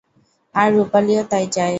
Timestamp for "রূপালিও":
0.73-1.21